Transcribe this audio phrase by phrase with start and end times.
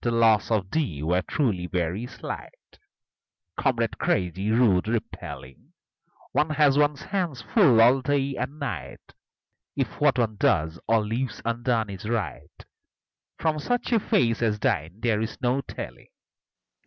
[0.00, 2.78] The loss of thee were truly very slight,
[3.58, 5.74] comrade crazy, rude, repelling:
[6.32, 9.12] One has one's hands full all the day and night;
[9.76, 12.64] If what one does, or leaves undone, is right,
[13.38, 16.08] From such a face as thine there is no telling.